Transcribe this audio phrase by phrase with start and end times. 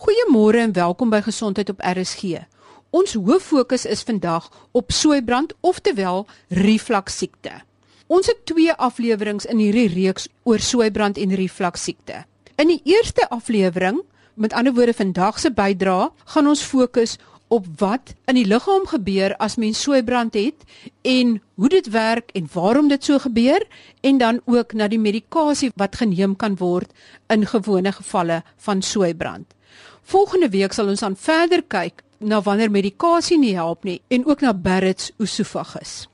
[0.00, 2.38] Goeiemôre en welkom by Gesondheid op RSG.
[2.96, 7.52] Ons hoof fokus is vandag op soeibrand, oftewel reflux siekte.
[8.08, 12.22] Ons het twee afleweringe in hierdie reeks oor soeibrand en reflux siekte.
[12.56, 14.00] In die eerste aflewering,
[14.40, 17.18] met ander woorde vandag se bydra, gaan ons fokus
[17.52, 20.64] op wat in die liggaam gebeur as mens soeibrand het
[21.04, 23.68] en hoe dit werk en waarom dit so gebeur
[24.00, 26.88] en dan ook na die medikasie wat geneem kan word
[27.28, 29.44] in gewone gevalle van soeibrand.
[30.10, 34.40] Volgende week sal ons dan verder kyk na wanneer medikasie nie help nie en ook
[34.42, 36.08] na Barrett's esophagus.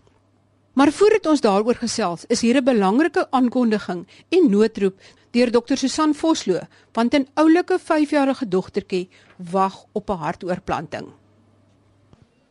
[0.76, 5.00] Maar voordat ons daaroor gesels, is hier 'n belangrike aankondiging en noodroep
[5.32, 6.60] deur dokter Susan Vosloo,
[6.92, 11.06] want 'n oulike 5-jarige dogtertjie wag op 'n hartoortplanting.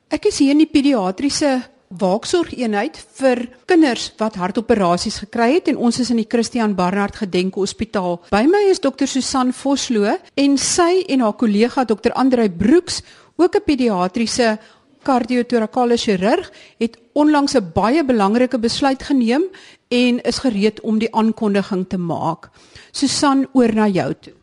[0.10, 6.00] Ek is hier in die pediatriese waaksorgeenheid vir kinders wat hartoperasies gekry het en ons
[6.00, 8.20] is in die Christian Barnard Gedenk Hospitaal.
[8.32, 13.02] By my is dokter Susan Vosloo en sy en haar kollega dokter Andrei Broeks,
[13.38, 14.58] ook 'n pediatriese
[15.04, 19.44] kardiotorakale chirurg, het onlangs 'n baie belangrike besluit geneem
[19.88, 22.50] en is gereed om die aankondiging te maak.
[22.92, 24.34] Susan, oor na jou toe.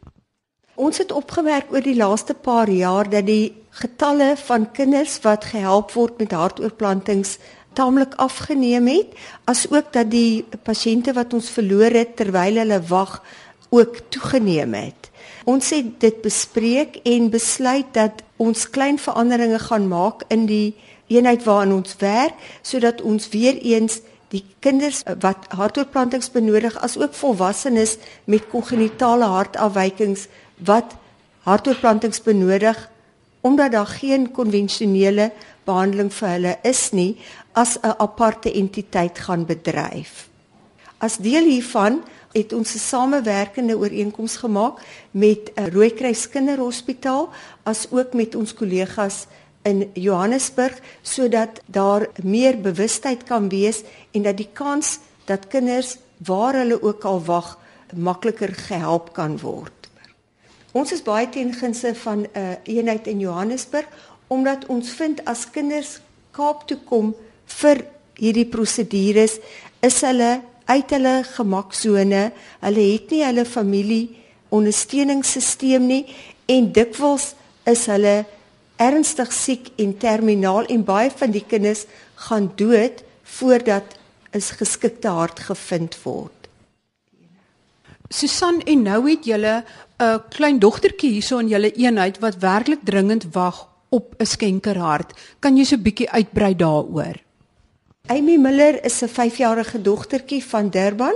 [0.81, 5.93] Ons het opgemerk oor die laaste paar jaar dat die getalle van kinders wat gehelp
[5.93, 7.37] word met hartoortplantings
[7.77, 9.13] taamlik afgeneem het,
[9.45, 13.19] asook dat die pasiënte wat ons verloor het terwyl hulle wag
[13.73, 15.11] ook toegeneem het.
[15.45, 20.75] Ons het dit bespreek en besluit dat ons klein veranderinge gaan maak in die
[21.13, 24.01] eenheid waarin ons werk sodat ons weer eens
[24.33, 30.29] die kinders wat hartoortplantings benodig as ook volwassenes met kongenitale hartafwykings
[30.65, 30.95] wat
[31.47, 32.91] hartoortplantings benodig
[33.43, 35.33] omdat daar geen konvensionele
[35.67, 37.19] behandeling vir hulle is nie
[37.53, 40.29] as 'n aparte entiteit gaan bedryf.
[40.99, 42.03] As deel hiervan
[42.33, 47.29] het ons 'n samewerkende ooreenkoms gemaak met 'n Rooikruis Kinderhospitaal
[47.63, 49.27] as ook met ons kollegas
[49.63, 56.55] in Johannesburg sodat daar meer bewustheid kan wees en dat die kans dat kinders waar
[56.55, 57.59] hulle ook al wag
[57.95, 59.82] makliker gehelp kan word.
[60.73, 63.89] Ons is baie ten gunste van 'n uh, eenheid in Johannesburg
[64.27, 66.01] omdat ons vind as kinders
[66.33, 67.15] Kaap toe kom
[67.61, 67.85] vir
[68.17, 69.37] hierdie prosedures
[69.81, 72.33] is hulle uit hulle gemaksone.
[72.61, 74.17] Hulle het nie hulle familie
[74.49, 76.05] ondersteuningssisteem nie
[76.47, 77.35] en dikwels
[77.69, 78.25] is hulle
[78.81, 81.85] ernstig siek en terminaal en baie van die kinders
[82.29, 83.05] gaan dood
[83.39, 83.99] voordat
[84.33, 86.42] 'n geskikte hart gevind word.
[88.13, 89.65] Susan en nou het julle
[89.99, 95.13] 'n klein dogtertjie hierso in julle eenheid wat werklik dringend wag op 'n skenkerhart.
[95.41, 97.17] Kan jy so 'n bietjie uitbrei daaroor?
[98.07, 101.15] Amy Miller is 'n 5-jarige dogtertjie van Durban.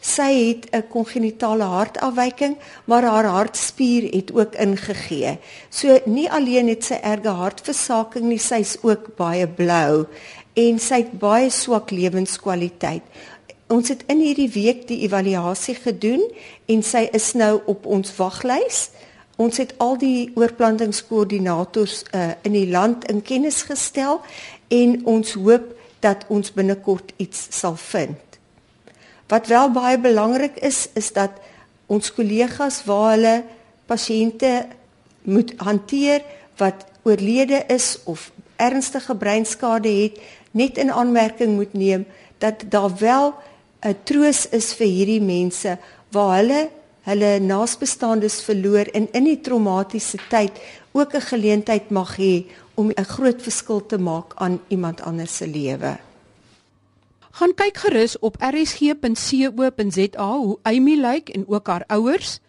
[0.00, 5.38] Sy het 'n kongenitale hartafwyking, maar haar hartspier het ook ingegee.
[5.70, 10.06] So nie alleen het sy erge hartversaking nie, sy's ook baie blou
[10.52, 13.02] en sy het baie swak lewenskwaliteit.
[13.74, 16.22] Ons het in hierdie week die evaluasie gedoen
[16.70, 18.90] en sy is nou op ons waglys.
[19.40, 24.20] Ons het al die oorplantingskoördinators uh, in die land in kennis gestel
[24.70, 25.72] en ons hoop
[26.04, 28.20] dat ons binnekort iets sal vind.
[29.32, 31.40] Wat wel baie belangrik is, is dat
[31.90, 33.34] ons kollegas waar hulle
[33.90, 34.52] pasiënte
[35.26, 36.22] moet hanteer
[36.60, 40.20] wat oorlede is of ernstige breinskade het,
[40.52, 42.06] net in aanmerking moet neem
[42.38, 43.34] dat daar wel
[43.84, 45.78] 'n troos is vir hierdie mense
[46.12, 46.70] waar hulle
[47.04, 50.52] hulle naasbestaandes verloor en in die traumatiese tyd
[50.92, 55.46] ook 'n geleentheid mag hê om 'n groot verskil te maak aan iemand anders se
[55.46, 55.98] lewe.
[57.30, 62.40] Gaan kyk gerus op rsg.co.za hoe Amy lyk en ook haar ouers,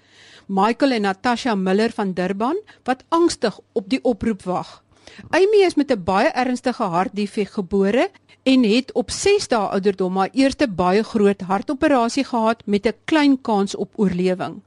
[0.48, 4.85] Michael en Natasha Miller van Durban wat angstig op die oproep wag.
[5.30, 8.10] Amy is met 'n baie ernstige hartdefek gebore
[8.44, 13.42] en het op 6 dae ouderdom haar eerste baie groot hartoperasie gehad met 'n klein
[13.42, 14.62] kans op oorlewing.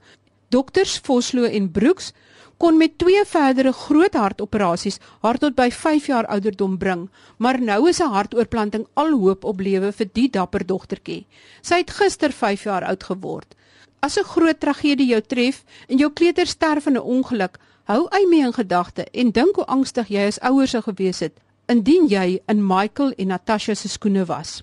[0.49, 2.13] Dokters Vosloo en Broeks
[2.57, 7.89] kon met twee verdere groot hartoperasies haar tot by 5 jaar ouderdom bring, maar nou
[7.89, 11.27] is 'n hartoortplanting al hoop op lewe vir die dapper dogtertjie.
[11.63, 13.55] Sy het gister 5 jaar oud geword.
[14.01, 17.59] As 'n groot tragedie jou tref en jou kleuter sterf in 'n ongeluk,
[17.89, 21.39] Hou Amy in gedagte en dink hoe angstig jy as ouers sou gewees het
[21.73, 24.59] indien jy in Michael en Natasha se skoene was.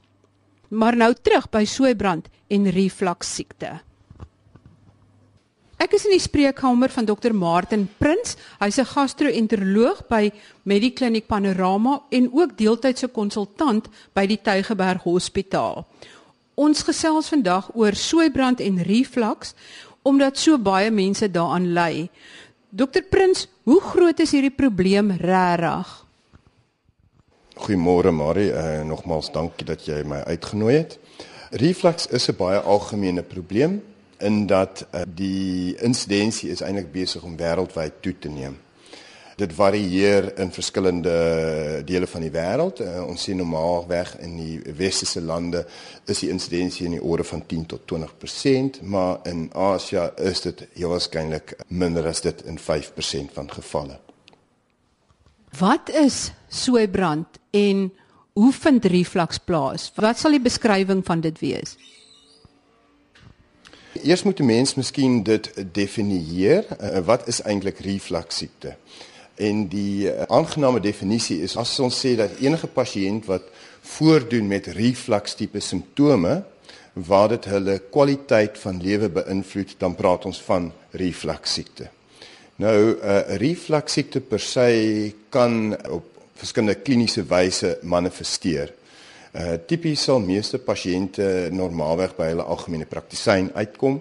[0.70, 3.72] Maar nou terug by soeibrand en reflux siekte.
[5.82, 7.34] Ek is in die spreekkamer van Dr.
[7.34, 8.38] Martin Prins.
[8.62, 10.32] Hy's 'n gastro-enteroloog by
[10.64, 15.86] Mediclinic Panorama en ook deeltydse konsultant by die Tygerberg Hospitaal.
[16.56, 19.54] Ons gesels vandag oor soeibrand en reflux
[20.06, 22.10] omdat so baie mense daaraan ly.
[22.70, 25.92] Dokter Prins, hoe groot is hierdie probleem regtig?
[27.56, 30.98] Goeiemôre Marie, uh, nogmaals dankie dat jy my uitgenooi het.
[31.52, 33.82] Reflux is 'n baie algemene probleem
[34.20, 38.58] in dat uh, die insidensie is eintlik besig om wêreldwyd toe te neem.
[39.36, 42.80] Dit varieer in verskillende dele van die wêreld.
[42.80, 45.66] Uh, ons sien normaalweg in die westerse lande
[46.08, 50.64] is die insidensie in die orde van 10 tot 20%, maar in Asië is dit
[50.74, 54.00] heel waarskynlik minder as dit in 5% van gevalle.
[55.60, 57.92] Wat is soeibrand en
[58.34, 59.92] hoe vind reflux plaas?
[59.96, 61.76] Wat sal die beskrywing van dit wees?
[64.04, 66.66] Eers moet 'n mens miskien dit definieer.
[66.80, 68.78] Uh, wat is eintlik reflux siekte?
[69.36, 73.50] En die uh, aangename definisie is as ons sê dat enige pasiënt wat
[73.96, 76.44] voordoen met reflux tipe simptome
[76.94, 81.90] waar dit hulle kwaliteit van lewe beïnvloed, dan praat ons van reflux siekte.
[82.56, 86.06] Nou 'n uh, eh, reflux siekte per se kan op
[86.36, 88.74] verskillende kliniese wyse manifesteer.
[89.36, 94.00] Uh tipies sal meeste pasiënte normaalweg by hulle algemene praktisyn uitkom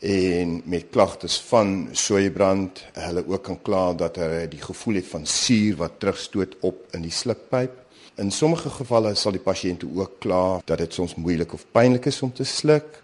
[0.00, 5.26] en met klagtes van soeibrand, hulle ook kan kla dat hulle die gevoel het van
[5.26, 7.76] suur wat terugstoot op in die slukpyp.
[8.16, 12.22] In sommige gevalle sal die pasiënte ook kla dat dit soms moeilik of pynlik is
[12.22, 13.02] om te sluk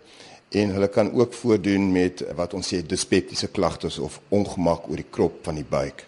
[0.56, 5.10] en hulle kan ook voordoen met wat ons sê dyspeptiese klagtes of ongemak oor die
[5.10, 6.06] krop van die buik.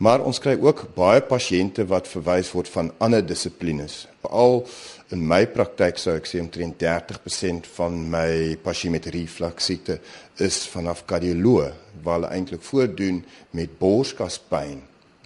[0.00, 4.06] Maar ons kry ook baie pasiënte wat verwys word van ander dissiplines.
[4.24, 4.64] Veral
[5.10, 9.98] in my praktyk sou ek sê omtrent 30% van my pasiënte met reflux siekte
[10.46, 11.74] is vanaf kardioloog
[12.04, 13.18] waar hulle eintlik voordoen
[13.58, 14.78] met borskaspyn.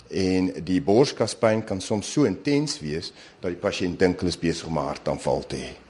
[0.08, 4.68] En die borskaspyn kan soms so intens wees dat die pasiënt dink hulle is besig
[4.68, 5.83] om 'n hartaanval te hê.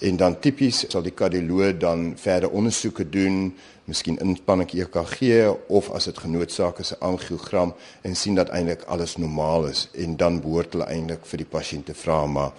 [0.00, 3.50] En dan tipies sal die kardioloog dan verder ondersoeke doen,
[3.84, 9.16] miskien inspanning EKG of as dit genoodsaak is 'n angiogram en sien dat eintlik alles
[9.16, 12.52] normaal is en dan behoort hulle eintlik vir die pasiënt te vra maar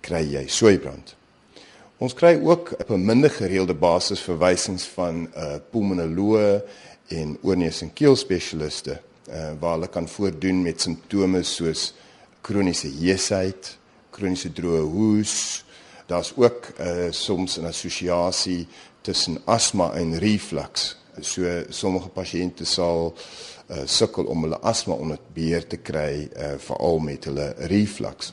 [0.00, 1.16] kry jy soeibrand.
[1.98, 6.62] Ons kry ook op 'n minder gereelde basis verwysings van 'n uh, pulmonoloog
[7.08, 11.94] en oorneus en keel spesialiste uh, waar hulle kan voordoen met simptome soos
[12.40, 13.78] kroniese heesheid,
[14.10, 15.64] kroniese droë hoes,
[16.06, 18.66] Daar's ook uh soms 'n assosiasie
[19.00, 20.96] tussen asma en reflux.
[21.20, 23.14] So sommige pasiënte sal
[23.70, 28.32] uh sukkel om hulle asma onder beheer te kry uh veral met hulle reflux.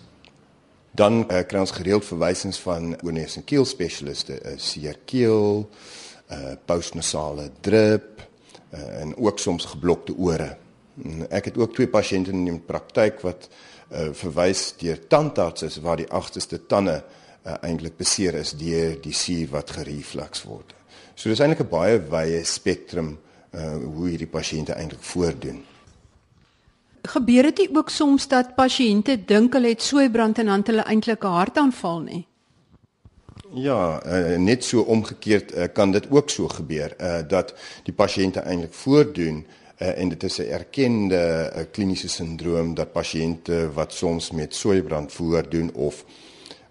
[0.91, 5.69] Dan uh, kry ons gereeld verwysings van oorneus en keel spesialiste, uh, seer keel,
[6.31, 8.27] uh postnasale drip
[8.73, 10.57] uh, en ook soms geblokte ore.
[11.29, 13.47] Ek het ook twee pasiënte in die praktyk wat
[13.91, 19.49] uh verwys deur tandartse waar die agterste tande uh, eintlik beseer is deur die suur
[19.49, 20.73] wat gereflux word.
[21.15, 23.17] So dis eintlik 'n baie wye spektrum
[23.51, 25.63] uh hoe hierdie pasiënte eintlik voordoen.
[27.03, 31.27] Gebeur dit ook soms dat pasiënte dink hulle het soeibrand en dan hulle eintlik 'n
[31.27, 32.25] hartaanval nie?
[33.53, 37.53] Ja, uh, net so omgekeerd uh, kan dit ook so gebeur uh dat
[37.83, 39.45] die pasiënte eintlik voordoen
[39.81, 45.11] uh, en dit is 'n erkende uh, kliniese sindroom dat pasiënte wat soms met soeibrand
[45.11, 46.05] voordoen of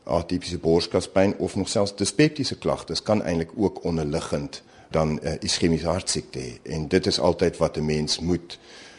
[0.05, 5.87] atipiese borskaspyn of nog selfs dyspeptiese klagtes kan eintlik ook onderliggend dan 'n uh, ischemiese
[5.87, 6.53] hartsiekte hê.
[6.63, 8.59] En dit is altyd wat 'n mens moet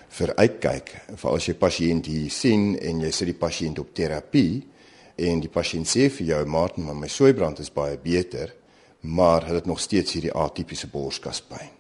[0.10, 4.68] vir uitkyk vir as jy pasiënt hier sien en jy sit die pasiënt op terapie
[5.16, 8.52] en die pasiënt sê vir jou Martin maar my soeibrand is baie beter
[9.02, 11.72] maar hulle het nog steeds hierdie atipiese borskaspyn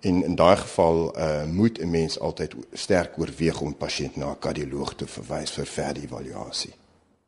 [0.00, 4.38] en in daai geval uh, moet 'n mens altyd sterk oorweeg om pasiënt na 'n
[4.38, 6.74] kardioloog te verwys vir verdere evaluasie.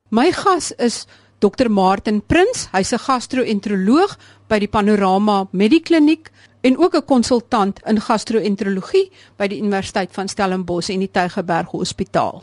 [0.09, 1.07] My gas is
[1.41, 4.19] Dr Martin Prins, hy's 'n gastro-enteroloog
[4.49, 6.31] by die Panorama Medikliniek
[6.61, 12.43] en ook 'n konsultant in gastro-enterologie by die Universiteit van Stellenbosch en die Tygerberg Hospitaal.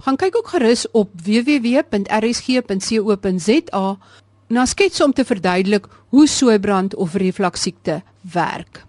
[0.00, 1.98] Gaan kyk ook gerus op www.rsg.co.za
[4.48, 8.84] na skets om te verduidelik hoe soeibrand of reflux siekte werk.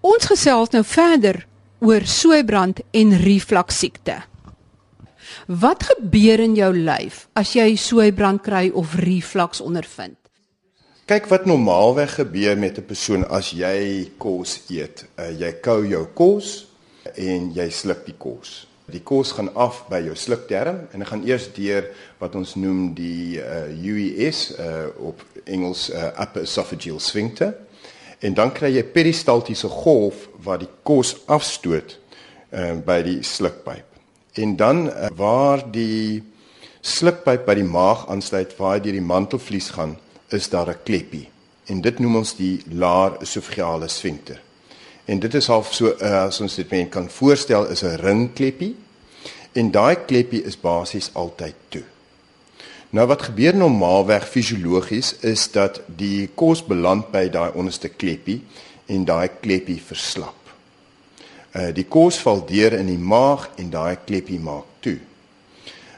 [0.00, 1.46] Ons gesels nou verder
[1.78, 4.22] oor soeibrand en reflux siekte.
[5.50, 10.14] Wat gebeur in jou lyf as jy soeibrand kry of reflux ondervind?
[11.10, 15.04] Kyk wat normaalweg gebeur met 'n persoon as jy kos eet.
[15.18, 16.68] Uh, jy kou jou kos
[17.16, 18.68] en jy sluk die kos.
[18.86, 22.94] Die kos gaan af by jou slukterm en dit gaan eers deur wat ons noem
[22.94, 27.54] die uh, UES uh, op Engels uh, upper esophageal sphincter.
[28.20, 31.98] En dan kry jy peristaltiese golf wat die kos afstoot
[32.52, 33.89] uh, by die slukpyp.
[34.32, 36.22] En dan uh, waar die
[36.80, 41.28] slukpyp by die maag aansluit waar deur die mantelvlies gaan, is daar 'n kleppie.
[41.66, 44.42] En dit noem ons die laar esofagale sphincter.
[45.04, 48.76] En dit is half so uh, as ons dit men kan voorstel is 'n ringkleppie.
[49.52, 51.82] En daai kleppie is basies altyd toe.
[52.90, 58.40] Nou wat gebeur normaalweg fisiologies is dat die kos beland by daai onderste kleppie
[58.86, 60.39] en daai kleppie verslap.
[61.52, 64.98] Uh die kos val deur in die maag en daai kleppie maak toe.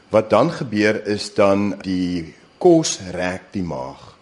[0.09, 4.13] Wat dan gebeur is dan die kos rek die maag.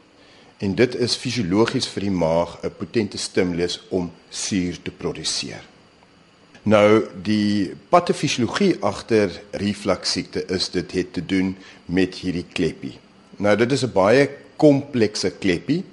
[0.59, 5.63] En dit is fisiologies vir die maag 'n potente stimulus om suur te produseer.
[6.63, 12.99] Nou die patofisiologie agter refluksiekte is dit het te doen met hierdie kleppie.
[13.37, 15.85] Nou dit is 'n baie komplekse kleppie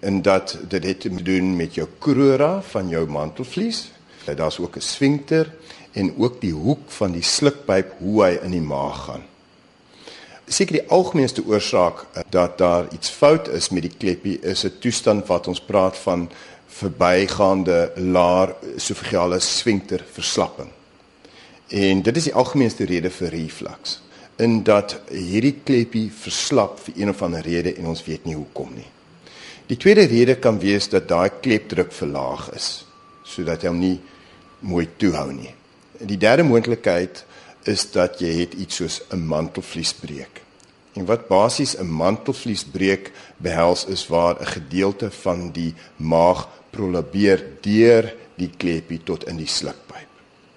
[0.00, 3.90] en dat dit het te doen met jou crura van jou mantelvlies.
[4.24, 5.52] Daar's ook 'n sfinkter
[5.92, 9.22] en ook die hoek van die slukpyp hoe hy in die maag gaan
[10.52, 14.78] seker die algemeenste oorsaak eh, dat daar iets fout is met die kleppie is 'n
[14.78, 16.30] toestand wat ons praat van
[16.66, 20.70] verbygaande laar esofagale sfinkter verslapping.
[21.68, 24.00] En dit is die algemeenste rede vir reflux
[24.36, 28.74] in dat hierdie kleppie verslap vir een of ander rede en ons weet nie hoekom
[28.74, 28.88] nie.
[29.66, 32.86] Die tweede rede kan wees dat daai klepdruk verlaag is
[33.24, 34.00] sodat hy hom nie
[34.62, 35.54] mooi toehou nie.
[36.00, 37.24] Die derde moontlikheid
[37.68, 40.42] is dat jy het iets soos 'n mantelvliesbreek.
[40.92, 48.14] En wat basies 'n mantelvliesbreek behels is waar 'n gedeelte van die maag prolabeer deur
[48.34, 50.08] die kleppie tot in die slukpyp.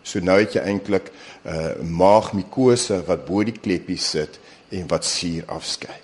[0.02, 1.12] So nou het jy eintlik
[1.44, 5.98] 'n uh, maagmikose wat bo die kleppie sit en wat suur afskei.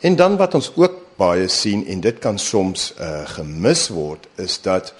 [0.00, 4.60] En dan wat ons ook baie sien en dit kan soms uh, gemis word is
[4.62, 4.94] dat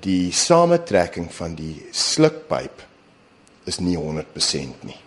[0.00, 2.84] die samentrekking van die slukpyp
[3.64, 4.98] is nie 100% nie.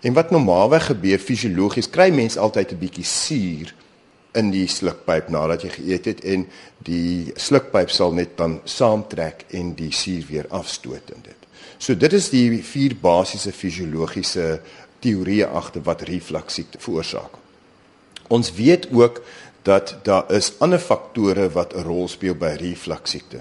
[0.00, 3.74] En wat normaalweg gebeur fisiologies, kry mens altyd 'n bietjie suur
[4.32, 6.46] in die slukpyp nadat jy geëet het en
[6.78, 11.36] die slukpyp sal net dan saamtrek en die suur weer afstoot in dit.
[11.78, 14.60] So dit is die vier basiese fisiologiese
[15.00, 17.38] teorieë agter wat refluksiekte veroorsaak.
[18.28, 19.22] Ons weet ook
[19.62, 23.40] dat daar is ander faktore wat 'n rol speel by refluksiekte.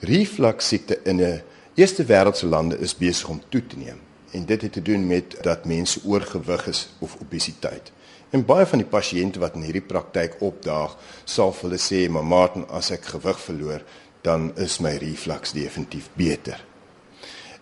[0.00, 1.42] Refluksiekte in 'n
[1.74, 5.36] Eerste wêreldse lande is besig om toe te neem en dit het te doen met
[5.42, 7.92] dat mense oorgewig is of obesiteit.
[8.30, 12.68] En baie van die pasiënte wat in hierdie praktyk opdaag, sal hulle sê, "Maar Martin,
[12.68, 13.82] as ek gewig verloor,
[14.20, 16.64] dan is my reflux definitief beter."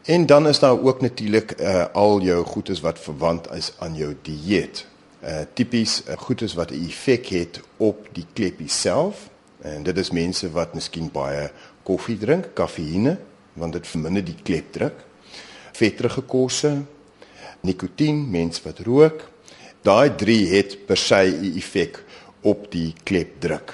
[0.02, 4.16] En dan is daar ook natuurlik uh, al jou goedes wat verwant is aan jou
[4.22, 4.86] dieet.
[5.22, 9.28] Uh tipies uh, goedes wat 'n effek het op die kleppie self.
[9.58, 11.50] En dit is mense wat miskien baie
[11.88, 13.16] koffie drink, kafeïne,
[13.58, 15.00] want dit verminder die klepdruk.
[15.78, 16.72] Vetterige kosse,
[17.66, 19.24] nikotien, mens wat rook,
[19.86, 22.02] daai drie het per se 'n effek
[22.42, 23.72] op die klepdruk.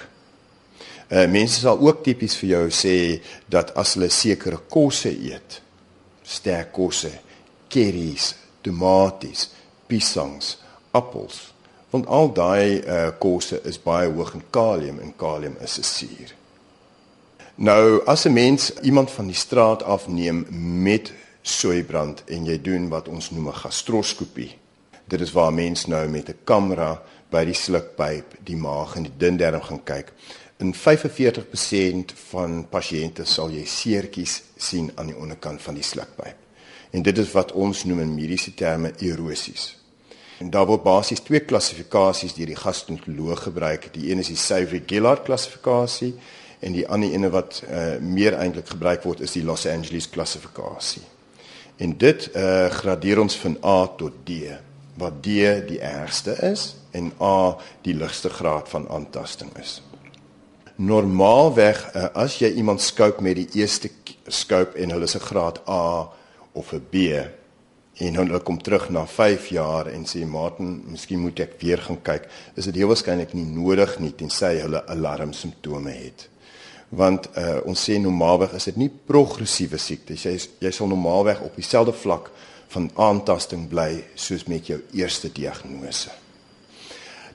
[1.10, 5.60] Uh mense sal ook tipies vir jou sê dat as hulle sekere kosse eet,
[6.22, 7.12] sterk kosse,
[7.68, 9.50] curries, tomaties,
[9.86, 10.58] piesangs,
[10.92, 11.52] appels,
[11.90, 16.43] want al daai uh kosse is baie hoog in kalium en kalium is 'n suur.
[17.54, 20.46] Nou as 'n mens iemand van die straat afneem
[20.82, 24.56] met soeibrand en jy doen wat ons noem 'n gastroskopie.
[25.04, 29.02] Dit is waar 'n mens nou met 'n kamera by die slukpyp, die maag en
[29.02, 30.12] die dundarm gaan kyk.
[30.56, 36.36] In 45% van pasiënte sal jy seertjies sien aan die onderkant van die slukpyp.
[36.90, 39.76] En dit is wat ons noem in mediese terme erosies.
[40.38, 43.88] En daar word basies twee klassifikasies deur die gastroenteroloog gebruik.
[43.92, 46.14] Die een is die Savory-Gillard klassifikasie
[46.64, 51.02] en die ander ene wat uh, meer eintlik gebruik word is die Los Angeles klassifikasie.
[51.76, 54.54] En dit uh, gradeer ons van A tot D,
[55.00, 59.80] waar D die ergste is en A die ligste graad van aantasting is.
[60.80, 63.92] Normaalweg uh, as jy iemand skoop met die eerste
[64.32, 66.08] skoop en hulle se graad A
[66.54, 67.10] of 'n B
[67.94, 72.00] en hulle kom terug na 5 jaar en sê Martin, miskien moet ek weer gaan
[72.02, 72.24] kyk,
[72.56, 76.30] is dit heel waarskynlik nie nodig nie tensy hulle alarmsimptome het
[76.96, 80.16] want uh, ons sê normaalweg is dit nie progressiewe siekte.
[80.16, 82.30] Jy jy sal normaalweg op dieselfde vlak
[82.74, 86.10] van aantasting bly soos met jou eerste diagnose.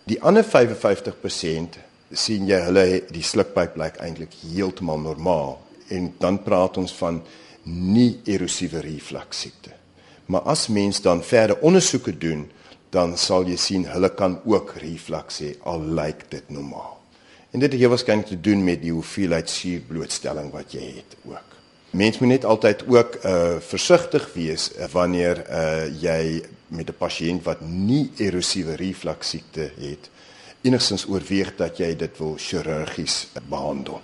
[0.09, 1.79] Die ander 55%
[2.11, 5.59] sien jy hulle die slukpyp blyk eintlik heeltemal normaal
[5.93, 7.21] en dan praat ons van
[7.69, 9.75] nie erosiewe reflux siekte.
[10.29, 12.47] Maar as mens dan verder ondersoeke doen,
[12.93, 16.98] dan sal jy sien hulle kan ook reflux hê al lyk dit normaal.
[17.51, 21.57] En dit het heel waarskynlik te doen met die hoeveelheid suurblootstelling wat jy het ook.
[21.89, 27.43] Mens moet net altyd ook uh versigtig wees uh, wanneer uh jy met 'n pasiënt
[27.43, 30.09] wat nie erosiewe reflux siekte het,
[30.61, 34.01] enigstens oorweeg dat jy dit wil chirurgies behandel.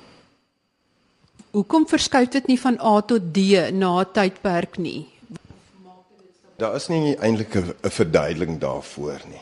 [1.51, 3.37] Hoekom verskuif dit nie van A tot D
[3.71, 5.07] na 'n tydperk nie?
[6.57, 9.41] Daar is nie eintlik 'n verduideliking daarvoor nie.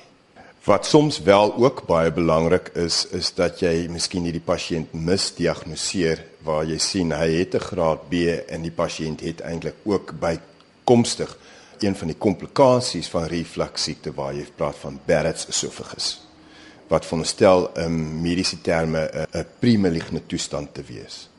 [0.64, 6.64] Wat soms wel ook baie belangrik is, is dat jy miskien hierdie pasiënt misdiagnoseer waar
[6.64, 8.14] jy sien hy het 'n graad B
[8.48, 11.38] en die pasiënt het eintlik ook bykomstig
[11.80, 16.22] een van die komplikasies van reflux siekte waar jy praat van Barrett's esophagus
[16.88, 21.30] wat veronderstel in mediese terme 'n primaligne toestand te wees.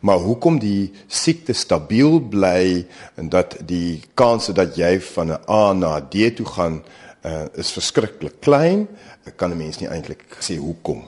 [0.00, 5.72] Maar hoekom die siekte stabiel bly en dat die kans dat jy van 'n A
[5.72, 6.82] na D toe gaan
[7.24, 8.88] uh, is verskriklik klein,
[9.36, 11.04] kan 'n mens nie eintlik sê hoekom.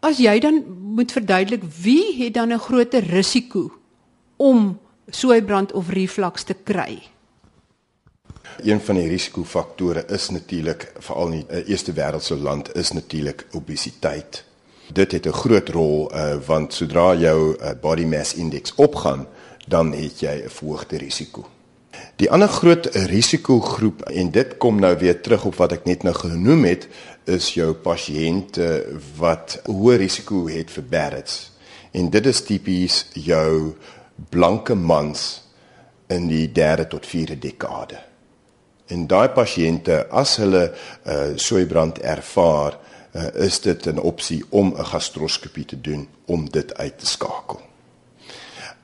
[0.00, 3.72] As jy dan moet verduidelik wie het dan 'n groter risiko
[4.36, 4.78] om
[5.10, 7.02] soeibrand of reflux te kry?
[8.62, 14.44] Een van die risikofaktore is natuurlik veral in 'n eerste wêreldse land is natuurlik obesiteit.
[14.92, 19.26] Dit het 'n groot rol uh, want sodra jou uh, body mass index opgaan,
[19.66, 21.46] dan het jy 'n verhoogde risiko.
[22.16, 26.14] Die ander groot risikogroep en dit kom nou weer terug op wat ek net nou
[26.14, 26.88] genoem het,
[27.24, 28.66] is jou pasiënte
[29.18, 31.52] wat hoë risiko het vir Barrett's.
[31.92, 33.74] En dit is tipies jou
[34.30, 35.42] blanke mans
[36.10, 38.00] in die derde tot vierde dekade.
[38.88, 40.70] En daai pasiënte as hulle
[41.04, 42.78] uh soeibrand ervaar,
[43.12, 47.67] uh, is dit 'n opsie om 'n gastroskopie te doen om dit uit te skakel.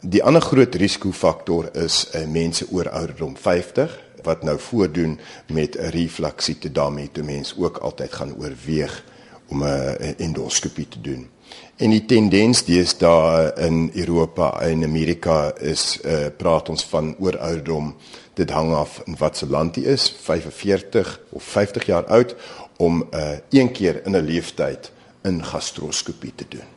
[0.05, 3.93] Die ander groot risikofaktor is uh, mense oor ouderdom 50
[4.25, 5.19] wat nou voordoen
[5.49, 9.05] met 'n reflux siekte daarmee toe mense ook altyd gaan oorweeg
[9.49, 11.29] om 'n endoskopie te doen.
[11.77, 17.97] En die tendens deesdae in Europa en Amerika is uh, praat ons van oor ouderdom
[18.35, 22.37] dit hang af in watter land jy is 45 of 50 jaar oud
[22.77, 24.93] om uh, een keer in 'n leeftyd
[25.23, 26.74] 'n gastroskopie te doen.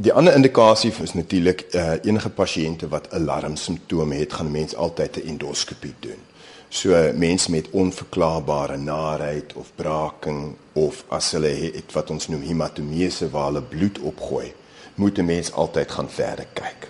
[0.00, 5.28] Die ander indikasie is natuurlik uh, enige pasiënte wat alarmsimptome het, gaan mense altyd 'n
[5.28, 6.20] endoskopie doen.
[6.68, 13.30] So mense met onverklaarbare naarheid of braaking of as hulle het wat ons noem hematomese
[13.30, 14.52] waar hulle bloed opgooi,
[14.94, 16.88] moet 'n mens altyd gaan verder kyk.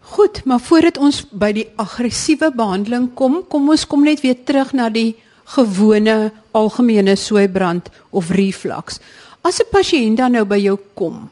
[0.00, 4.72] Goed, maar voordat ons by die aggressiewe behandeling kom, kom ons kom net weer terug
[4.72, 9.00] na die gewone algemene soeibrand of reflux.
[9.44, 11.30] As 'n pasiënt dan nou by jou kom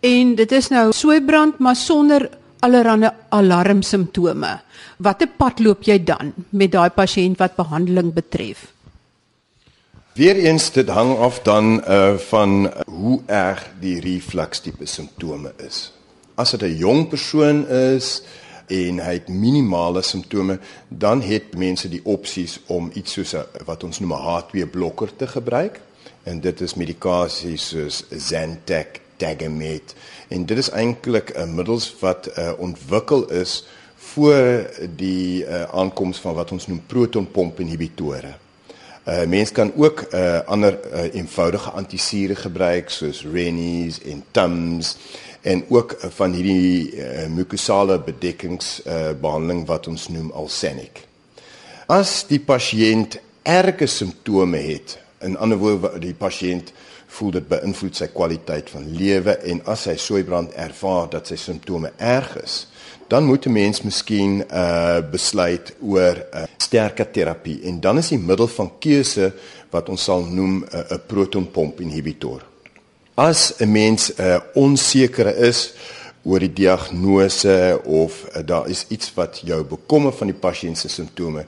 [0.00, 4.60] en dit is nou soeibrand maar sonder allerlei alarmsimptome,
[4.98, 8.72] watter pad loop jy dan met daai pasiënt wat behandeling betref?
[10.14, 15.92] Weereens dit hang af dan uh van hoe erg die reflux tipe simptome is
[16.40, 18.22] as dit 'n jong persoon is
[18.66, 23.84] en hy het minimale simptome, dan het mense die opsies om iets soos 'n wat
[23.84, 25.80] ons noem 'n H2 blokker te gebruik.
[26.22, 29.94] En dit is medikasies soos Zantac, Tagamet.
[30.28, 33.64] En dit is eintlik 'n middels wat uh, ontwikkel is
[33.96, 38.34] voor die uh, aankoms van wat ons noem protonpomp inhibitore.
[39.08, 44.96] Uh mense kan ook uh ander uh, eenvoudige antisure gebruik soos Rennies en Tums
[45.40, 51.06] en ook van hierdie uh, mukosale bedekkings uh, wat ons noem Alsenic.
[51.86, 56.72] As die pasiënt erge simptome het, in ander woorde die pasiënt
[57.10, 61.90] voel dit beïnvloed sy kwaliteit van lewe en as hy soeibrand ervaar dat sy simptome
[61.98, 62.66] erg is,
[63.10, 68.08] dan moet 'n mens miskien uh besluit oor 'n uh, sterker terapie en dan is
[68.08, 69.32] die middel van keuse
[69.70, 72.46] wat ons sal noem 'n uh, protonpomp inhibitor.
[73.14, 75.72] As 'n mens uh, onseker is
[76.22, 80.88] oor die diagnose of uh, daar is iets wat jou bekommer van die pasiënt se
[80.88, 81.44] simptome,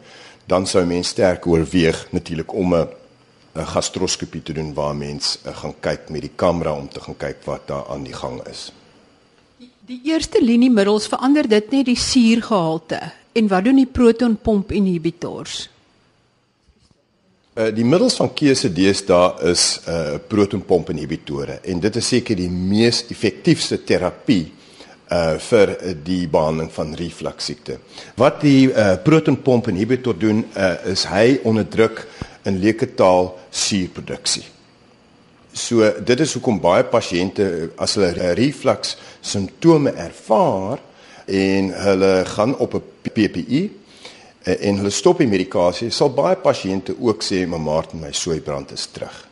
[0.47, 2.89] dan sou mens sterk oorweeg natuurlik om 'n
[3.55, 7.17] 'n gastroskopie te doen waar mens uh, gaan kyk met die kamera om te gaan
[7.17, 8.73] kyk wat daar aan die gang is.
[9.59, 15.69] Die, die eerste liniemiddels verander dit net die suurgehalte en wat doen die protonpomp inhibitors?
[17.53, 22.49] Uh, die middels van keuse deesdae is uh protonpomp inhibitore en dit is seker die
[22.49, 24.47] mees effektiefste terapie
[25.13, 27.77] uh vir die behandeling van reflux siekte.
[28.17, 32.07] Wat die uh protonpomp inhibitor doen uh is hy onderdruk
[32.45, 34.45] in leuke taal suurproduksie.
[35.53, 40.81] So dit is hoekom baie pasiënte as hulle reflux simptome ervaar
[41.27, 43.71] en hulle gaan op 'n PPI
[44.43, 48.73] Eh, en hulle stop die medikasie, sal baie pasiënte ook sê, "Maar Martin, my soeibrand
[48.73, 49.29] is terug."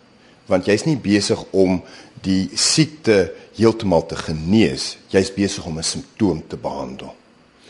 [0.47, 1.83] Want jy's nie besig om
[2.23, 7.15] die siekte heeltemal te genees, jy's besig om 'n simptoom te behandel.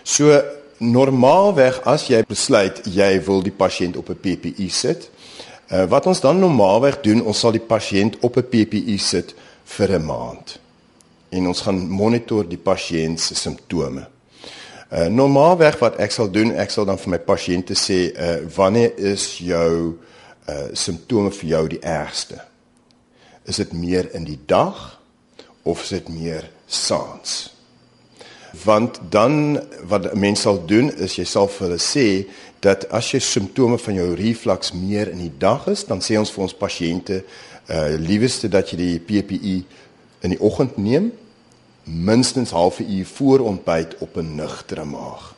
[0.02, 0.42] So
[0.78, 5.10] normaalweg as jy besluit jy wil die pasiënt op 'n PPI sit,
[5.70, 9.98] uh, wat ons dan normaalweg doen, ons sal die pasiënt op 'n PPI sit vir
[9.98, 10.58] 'n maand.
[11.28, 14.06] En ons gaan monitor die pasiënt se simptome.
[14.90, 18.98] Uh normaalweg wat ek sal doen, ek sal dan vir my pasiënte sê, uh wanneer
[18.98, 19.98] is jou
[20.48, 22.40] uh simptome vir jou die ergste?
[23.46, 25.00] Is dit meer in die dag
[25.62, 27.59] of is dit meer saans?
[28.64, 32.26] Want dan wat 'n mens sal doen is jy sal vir hulle sê
[32.60, 36.30] dat as jy simptome van jou reflux meer in die dag is, dan sê ons
[36.30, 37.24] vir ons pasiënte
[37.70, 39.64] uh liewerste dat jy die PPE
[40.20, 41.12] in die oggend neem
[41.84, 45.34] minstens half 'n uur voor ontbyt op 'n nugtere maag.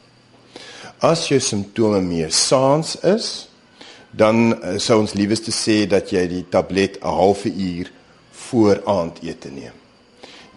[0.98, 3.48] As jou simptome meer saans is,
[4.10, 7.92] dan uh, sou ons liewerste sê dat jy die tablet 'n half uur
[8.30, 9.81] voor aandete neem.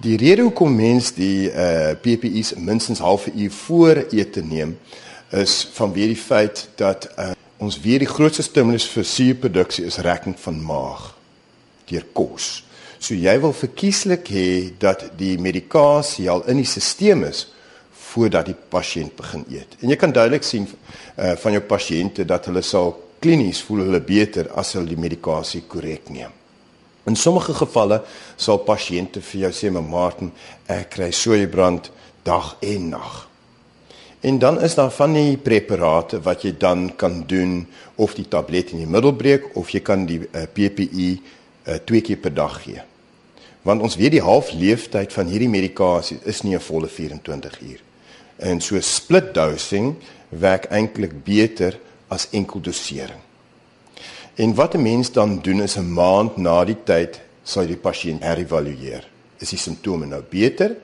[0.05, 4.77] Die rede hoekom mens die uh PPE's minstens half 'n uur voor ete neem
[5.31, 10.37] is vanweer die feit dat uh, ons weer die grootste stimulus vir suurproduksie is rekking
[10.39, 11.15] van maag
[11.89, 12.63] deur kos.
[12.99, 17.47] So jy wil verkieslik hê dat die medikasie al in die stelsel is
[17.91, 19.73] voordat die pasiënt begin eet.
[19.81, 24.01] En jy kan duidelik sien uh, van jou pasiënte dat hulle sal klinies voel hulle
[24.01, 26.44] beter as hulle die medikasie korrek neem.
[27.05, 28.01] In sommige gevalle
[28.35, 30.31] sal pasiënte vir jou sê, "Maar Martin,
[30.67, 31.91] ek kry soeibrand
[32.23, 33.29] dag en nag."
[34.25, 38.71] En dan is daar van die preparate wat jy dan kan doen of die tablet
[38.71, 41.09] in die middel breek of jy kan die uh, PPE
[41.67, 42.81] uh, twee keer per dag gee.
[43.61, 47.81] Want ons weet die halfleeftyd van hierdie medikasie is nie 'n volle 24 uur.
[48.35, 49.95] En so split dosing
[50.29, 53.24] werk eintlik beter as enkel dosering.
[54.35, 58.23] En wat 'n mens dan doen is 'n maand na die tyd sal die pasiënt
[58.23, 59.07] herëvalueer.
[59.37, 60.75] Is die simptome nou beter?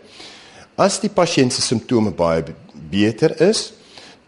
[0.76, 2.44] As die pasiënt se simptome baie
[2.90, 3.74] beter is,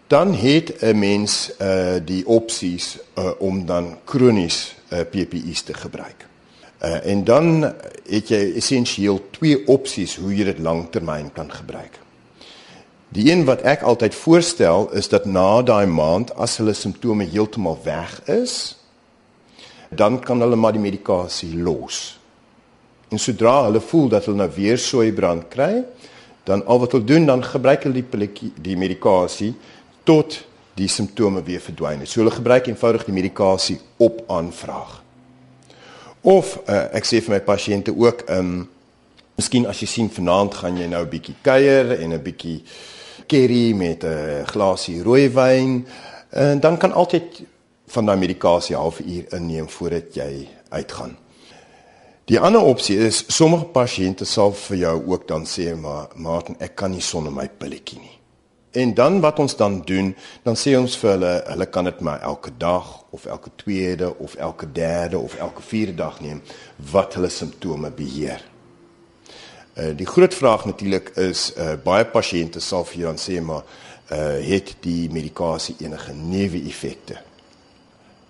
[0.08, 6.28] dan het 'n mens uh die opsies uh, om dan kronies uh, PPI's te gebruik.
[6.82, 7.74] Uh, en dan
[8.10, 12.00] het jy essensieel twee opsies hoe jy dit lanktermyn kan gebruik.
[13.10, 17.80] Die een wat ek altyd voorstel is dat na daai maand as hulle simptome heeltemal
[17.84, 18.83] weg is,
[19.96, 22.20] dan kan hulle maar die medikasie los.
[23.10, 25.84] En sodra hulle voel dat hulle nou weer soeibrand kry,
[26.44, 29.54] dan al wat hulle doen dan gebruik hulle die die medikasie
[30.04, 30.42] tot
[30.74, 32.10] die simptome weer verdwyn het.
[32.10, 35.02] So hulle gebruik eenvoudig die medikasie op aanvraag.
[36.22, 38.70] Of uh, ek sê vir my pasiënte ook, ehm um,
[39.34, 42.64] miskien as jy sien vanaand gaan jy nou 'n bietjie kuier en 'n bietjie
[43.28, 45.86] curry met 'n glasie rooiwyn,
[46.30, 47.42] en dan kan altyd
[47.94, 51.18] van daai medikasie half uur inneem voordat jy uitgaan.
[52.32, 56.78] Die ander opsie is sommige pasiënte sal vir jou ook dan sê maar Martin, ek
[56.80, 58.14] kan nie sonder my pilletjie nie.
[58.74, 60.14] En dan wat ons dan doen,
[60.48, 64.34] dan sê ons vir hulle, hulle kan dit maar elke dag of elke tweede of
[64.36, 66.40] elke derde of elke vierde dag neem
[66.92, 68.42] wat hulle simptome beheer.
[69.76, 73.68] Uh die groot vraag natuurlik is uh baie pasiënte sal vir jou dan sê maar
[74.16, 77.20] uh het die medikasie enige neeweffekte?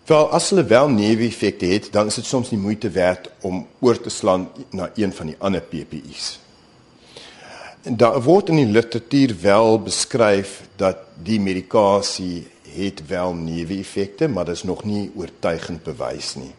[0.05, 3.99] Wel as hulle wel neeweffekte het, dan is dit soms nie moeite werd om oor
[3.99, 6.39] te slaan na een van die ander PPI's.
[7.83, 14.55] Daar word in die literatuur wel beskryf dat die medikasie het wel neeweffekte, maar dit
[14.55, 16.51] is nog nie oortuigend bewys nie.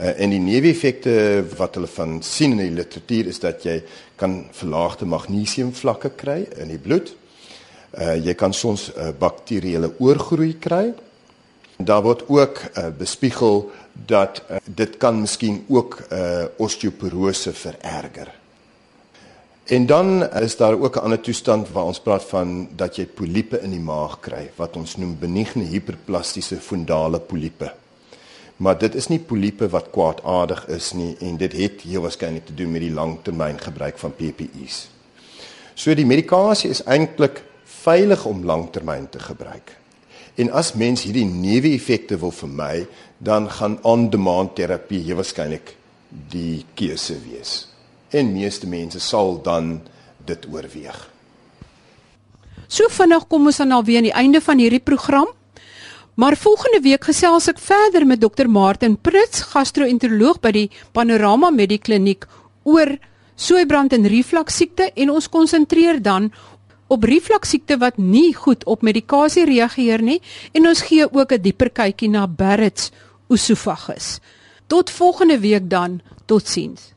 [0.00, 3.76] Uh, en die neeweffekte wat hulle van sien in die literatuur is dat jy
[4.18, 7.14] kan verlaagde magnesium vlakke kry in die bloed.
[7.94, 10.88] Uh jy kan soms uh, bakterieële oorgroei kry.
[11.84, 13.70] Daar word ook uh, bespiegel
[14.06, 18.38] dat uh, dit kan miskien ook uh osteoporose vererger.
[19.64, 23.60] En dan is daar ook 'n ander toestand waar ons praat van dat jy poliepe
[23.60, 27.72] in die maag kry wat ons noem benigne hiperplastiese fundale poliepe.
[28.56, 32.54] Maar dit is nie poliepe wat kwaadaardig is nie en dit het heel waarskynlik te
[32.54, 34.88] doen met die langtermyn gebruik van PPE's.
[35.74, 39.79] So die medikasie is eintlik veilig om langtermyn te gebruik.
[40.40, 42.86] En as mens hierdie neeweffekte wil vermy,
[43.18, 45.74] dan gaan on-demand terapie heel waarskynlik
[46.32, 47.66] die keuse wees
[48.10, 49.76] en meeste mense sal dan
[50.26, 50.96] dit oorweeg.
[52.66, 55.30] So vinnig kom ons dan alweer aan die einde van hierdie program.
[56.18, 58.48] Maar volgende week gesels ek verder met Dr.
[58.50, 62.26] Martin Prits, gastro-enteroloog by die Panorama Medikliniek
[62.66, 62.96] oor
[63.40, 66.28] soeibrand en reflux siekte en ons konsentreer dan
[66.90, 70.18] op reflux siekte wat nie goed op medikasie reageer nie
[70.52, 72.90] en ons gee ook 'n dieper kykie na Barrett's
[73.30, 74.18] oesofagus.
[74.66, 76.00] Tot volgende week dan.
[76.26, 76.92] Totsiens.